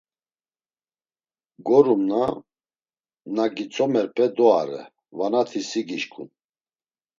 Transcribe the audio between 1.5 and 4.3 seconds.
Gorumna na gitzomerpe